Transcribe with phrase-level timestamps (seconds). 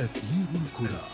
[0.00, 1.08] أثير الكرة.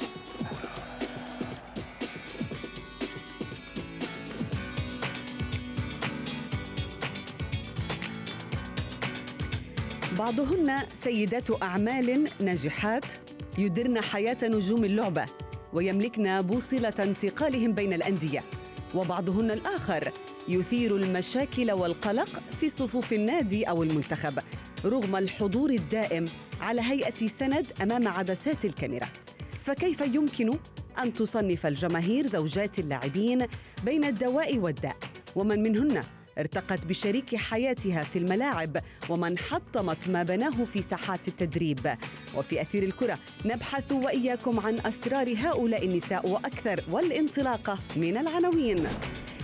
[10.18, 13.04] بعضهن سيدات أعمال ناجحات
[13.58, 15.24] يدرن حياة نجوم اللعبة
[15.72, 18.44] ويملكن بوصلة انتقالهم بين الأندية
[18.94, 20.12] وبعضهن الآخر
[20.48, 24.38] يثير المشاكل والقلق في صفوف النادي أو المنتخب
[24.84, 26.27] رغم الحضور الدائم
[26.61, 29.09] على هيئة سند أمام عدسات الكاميرا.
[29.62, 30.59] فكيف يمكن
[31.02, 33.46] أن تصنف الجماهير زوجات اللاعبين
[33.84, 34.96] بين الدواء والداء؟
[35.37, 36.01] ومن منهن
[36.38, 38.77] ارتقت بشريك حياتها في الملاعب
[39.09, 41.95] ومن حطمت ما بناه في ساحات التدريب.
[42.37, 48.88] وفي أثير الكرة نبحث وإياكم عن أسرار هؤلاء النساء وأكثر والانطلاقة من العناوين.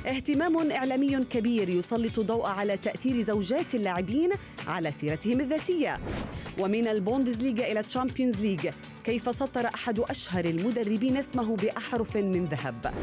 [0.07, 4.30] اهتمام إعلامي كبير يسلط ضوء على تأثير زوجات اللاعبين
[4.66, 6.01] على سيرتهم الذاتية.
[6.59, 8.69] ومن البوندسليغا إلى الشامبيونز ليج
[9.05, 12.95] كيف سطر أحد أشهر المدربين اسمه بأحرف من ذهب؟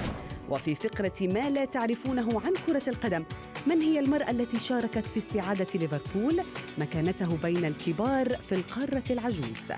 [0.49, 3.23] وفي فقرة ما لا تعرفونه عن كرة القدم
[3.67, 6.41] من هي المرأة التي شاركت في استعادة ليفربول
[6.77, 9.71] مكانته بين الكبار في القارة العجوز؟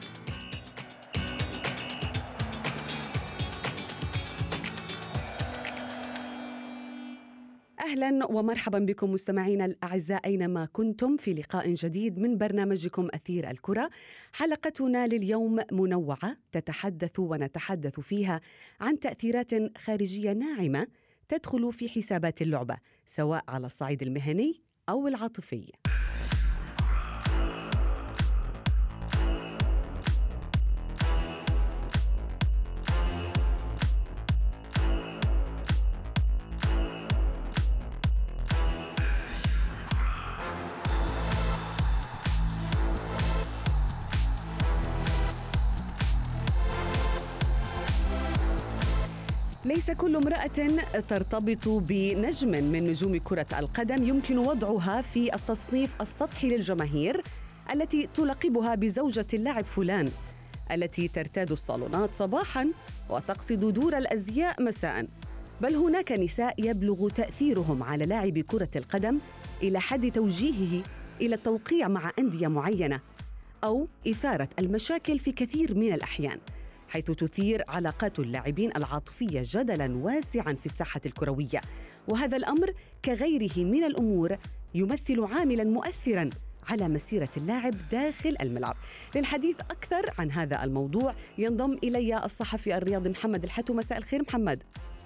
[7.88, 13.90] أهلا ومرحبا بكم مستمعينا الاعزاء اينما كنتم في لقاء جديد من برنامجكم أثير الكرة.
[14.34, 18.42] حلقتنا لليوم منوعة تتحدث ونتحدث فيها
[18.82, 20.88] عن تأثيرات خارجية ناعمة
[21.28, 25.72] تدخل في حسابات اللعبة سواء على الصعيد المهني أو العاطفي.
[49.68, 50.70] ليس كل امرأة
[51.08, 57.24] ترتبط بنجم من نجوم كرة القدم يمكن وضعها في التصنيف السطحي للجماهير
[57.74, 60.12] التي تلقبها بزوجة اللاعب فلان
[60.72, 62.72] التي ترتاد الصالونات صباحا
[63.10, 65.08] وتقصد دور الأزياء مساء.
[65.62, 69.20] بل هناك نساء يبلغ تأثيرهم على لاعب كرة القدم
[69.64, 70.84] إلى حد توجيهه
[71.22, 73.00] إلى التوقيع مع أندية معينة
[73.64, 76.40] أو إثارة المشاكل في كثير من الأحيان.
[76.90, 81.62] حيث تثير علاقات اللاعبين العاطفية جدلا واسعا في الساحة الكروية.
[82.08, 82.74] وهذا الأمر
[83.06, 84.38] كغيره من الأمور
[84.76, 86.30] يمثل عاملا مؤثرا
[86.70, 88.76] على مسيرة اللاعب داخل الملعب.
[89.16, 93.74] للحديث أكثر عن هذا الموضوع ينضم إلي الصحفي الرياضي محمد الحتو.
[93.74, 94.64] مساء الخير محمد.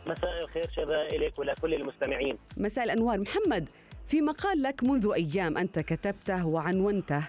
[0.07, 2.37] مساء الخير شباب إليك ولكل المستمعين.
[2.57, 3.19] مساء الأنوار.
[3.19, 3.69] محمد
[4.05, 7.23] في مقال لك منذ أيام أنت كتبته وعنونته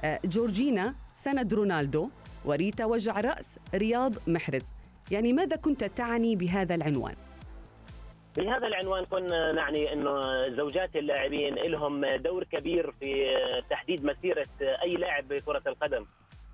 [0.00, 2.10] آه، جورجينا سند رونالدو.
[2.46, 4.72] وريتا وجع رأس رياض محرز
[5.10, 7.14] يعني ماذا كنت تعني بهذا العنوان؟
[8.36, 13.36] بهذا العنوان كنا نعني إنه زوجات اللاعبين لهم دور كبير في
[13.70, 14.46] تحديد مسيرة
[14.82, 16.06] أي لاعب بكرة القدم.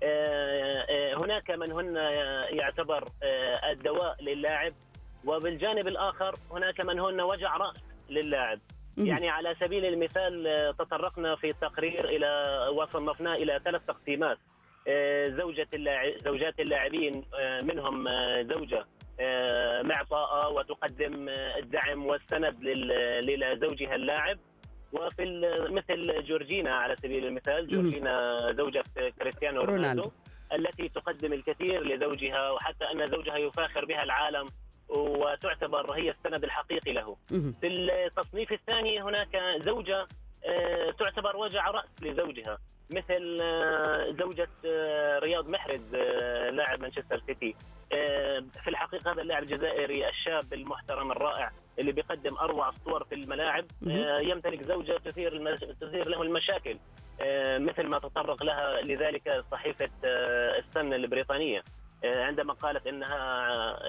[0.03, 1.95] آه، آه، هناك من هن
[2.49, 4.73] يعتبر آه، الدواء للاعب
[5.25, 7.75] وبالجانب الآخر هناك من هن وجع رأس
[8.09, 8.59] للاعب.
[8.97, 12.43] يعني على سبيل المثال تطرقنا في التقرير إلى
[12.77, 14.37] وصنفناه إلى ثلاث تقسيمات.
[15.27, 17.25] زوجة اللاعب زوجات اللاعبين
[17.63, 18.05] منهم
[18.53, 18.85] زوجة
[19.83, 22.63] معطاءة وتقدم الدعم والسند
[23.23, 24.39] لزوجها اللاعب.
[24.93, 25.25] وفي
[25.69, 28.83] مثل جورجينا على سبيل المثال جورجينا زوجة
[29.19, 30.11] كريستيانو رونالدو.
[30.53, 34.45] التي تقدم الكثير لزوجها وحتى أن زوجها يفاخر بها العالم
[34.89, 37.17] وتعتبر هي السند الحقيقي له.
[37.61, 40.07] في التصنيف الثاني هناك زوجة
[40.99, 42.57] تعتبر وجع رأس لزوجها.
[42.89, 43.37] مثل
[44.19, 44.49] زوجة
[45.19, 45.95] رياض محرز
[46.51, 47.55] لاعب مانشستر سيتي.
[48.63, 53.65] في الحقيقة هذا اللاعب الجزائري الشاب المحترم الرائع اللي بيقدم أروع الصور في الملاعب.
[54.21, 55.59] يمتلك زوجة تثير المش...
[55.59, 56.77] تثير له المشاكل.
[57.57, 59.89] مثل ما تطرق لها لذلك صحيفة
[60.57, 61.63] السن البريطانية.
[62.05, 63.79] عندما قالت إنها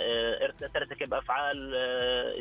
[0.74, 1.74] ترتكب أفعال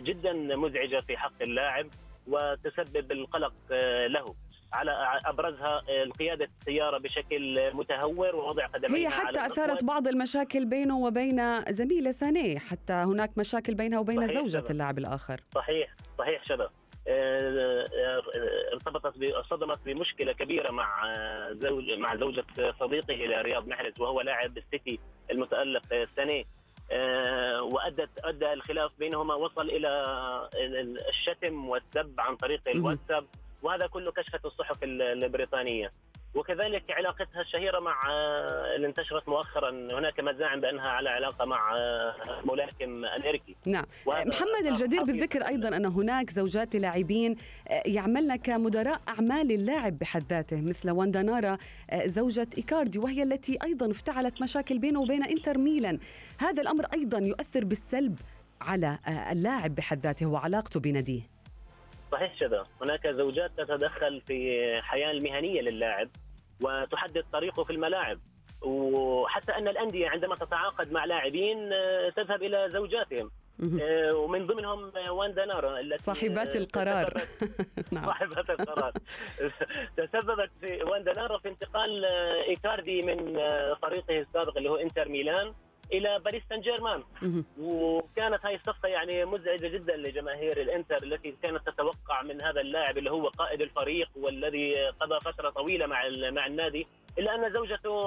[0.04, 1.88] جدا مزعجة في حق اللاعب
[2.28, 3.54] وتسبب القلق
[4.08, 4.36] له.
[4.74, 5.82] على أبرزها
[6.20, 12.60] قياده السيارة بشكل متهور ووضع قدميها هي حتى أثارت بعض المشاكل بينه وبين زميلة سانيه
[12.60, 14.64] حتى هناك مشاكل بينها وبين زوجة.
[14.70, 15.42] اللاعب الآخر.
[15.56, 16.70] صحيح صحيح شبه
[18.74, 19.14] ارتبطت
[19.50, 21.04] صدمت بمشكلة كبيرة مع
[21.52, 22.46] زوج مع زوجة
[22.80, 25.00] صديقه لرياض محرز وهو لاعب السيتي
[25.32, 25.82] المتألق
[26.16, 26.44] سانيه.
[27.62, 30.04] وادت أدى الخلاف بينهما وصل إلى
[31.10, 33.26] الشتم والسب عن طريق الواتساب.
[33.64, 35.92] وهذا كله كشفت الصحف البريطانية.
[36.36, 42.16] وكذلك علاقتها الشهيرة مع آه، اللي انتشرت مؤخرا هناك مزاعم بأنها على علاقة مع آه،
[42.46, 43.56] ملاكم أمريكي.
[43.66, 43.86] نعم.
[44.08, 47.36] محمد الجدير بالذكر أيضا أن هناك زوجات لاعبين
[47.68, 51.58] آه، يعملن كمدراء أعمال اللاعب بحد ذاته مثل واندا نارا
[52.06, 56.00] زوجة إيكاردي وهي التي أيضا افتعلت مشاكل بينه وبين إنتر ميلان.
[56.40, 58.20] هذا الأمر أيضا يؤثر بالسلب
[58.62, 59.00] على
[59.32, 61.33] اللاعب بحد ذاته وعلاقته بناديه.
[62.14, 62.64] صحيح شذا.
[62.82, 66.10] هناك زوجات تتدخل في الحياة المهنية للاعب
[66.64, 68.20] وتحدد طريقه في الملاعب.
[68.62, 73.32] وحتى أن الأندية عندما تتعاقد مع لاعبين آه، تذهب إلى زوجاتهم.
[73.82, 77.22] آه، ومن ضمنهم واندا نارا التي صاحبات القرار.
[77.92, 78.06] نعم.
[78.06, 78.92] صاحبات القرار.
[79.98, 83.40] تسببت في واندا نارا في انتقال آه، إيكاردي من
[83.82, 85.54] فريقه السابق اللي هو إنتر ميلان.
[85.94, 87.04] إلى باريس سان جيرمان
[87.60, 93.12] وكانت هاي الصفقة يعني مزعجة جدا لجماهير الإنتر التي كانت تتوقع من هذا اللاعب اللي
[93.12, 96.88] هو قائد الفريق والذي قضى فترة طويلة مع مع النادي
[97.18, 98.02] إلا أن زوجته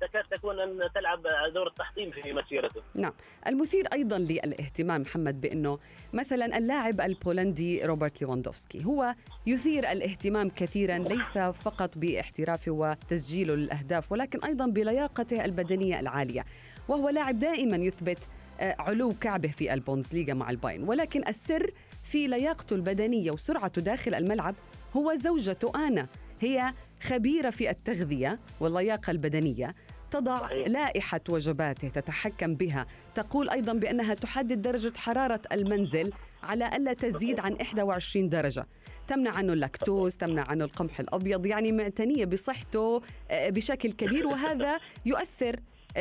[0.00, 1.22] تكاد تكون أن تلعب
[1.54, 2.82] دور التحطيم في مسيرته.
[2.94, 3.12] نعم،
[3.46, 5.78] المثير أيضا للاهتمام محمد بأنه
[6.12, 9.14] مثلا اللاعب البولندي روبرت ليفاندوفسكي هو
[9.46, 16.44] يثير الاهتمام كثيرا ليس فقط باحترافه وتسجيله للاهداف ولكن أيضا بلياقته البدنية العالية،
[16.88, 18.18] وهو لاعب دائما يثبت
[18.60, 21.70] آه، علو كعبه في البوندسليغا مع الباين ولكن السر
[22.02, 24.54] في لياقته البدنية وسرعته داخل الملعب
[24.96, 26.06] هو زوجته آنا.
[26.40, 29.74] هي خبيرة في التغذية واللياقة البدنية.
[30.10, 30.52] تضع.
[30.52, 32.86] لائحة وجباته تتحكم بها.
[33.14, 36.12] تقول أيضا بأنها تحدد درجة حرارة المنزل
[36.42, 38.66] على ألا تزيد عن 21 درجة.
[39.06, 44.26] تمنع عنه اللاكتوز تمنع عنه القمح الأبيض يعني معتنية بصحته آه، بشكل كبير.
[44.26, 45.60] وهذا يؤثر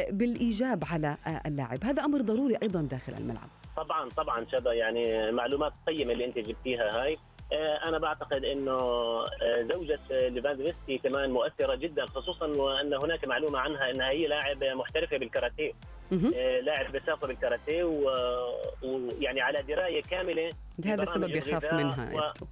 [0.10, 1.84] بالإيجاب على اللاعب.
[1.84, 3.50] هذا أمر ضروري أيضا داخل الملعب.
[3.78, 7.18] طبعا طبعا شبه يعني معلومات قيمة اللي أنت جبتيها هاي.
[7.54, 13.92] آه، أنا بعتقد إنه آه، زوجة ليفاندوفسكي كمان مؤثرة جدا خصوصا وأن هناك معلومة عنها
[13.92, 15.72] إنها هي لاعب محترفة بالكاراتيه.
[16.14, 20.50] آه، لاعب بسافة بالكاراتيه ويعني على دراية كاملة
[20.86, 22.46] هذا السبب يخاف منها و...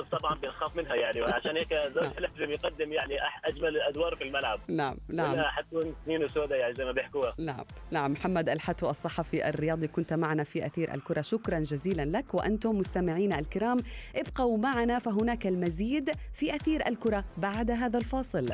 [0.00, 2.12] طبعا بنخاف منها يعني وعشان هيك زوج نعم.
[2.18, 4.60] لازم يقدم يعني أجمل الادوار في الملعب.
[4.68, 5.40] نعم نعم.
[5.40, 7.34] حتكون سنين وسوداء يعني زي ما بيحكوها.
[7.38, 8.12] نعم نعم.
[8.12, 11.20] محمد الحتو الصحفي الرياضي كنت معنا في أثير الكرة.
[11.20, 13.76] شكرا جزيلا لك وأنتم مستمعينا الكرام.
[14.16, 18.48] ابقوا معنا فهناك المزيد في أثير الكرة بعد هذا الفاصل.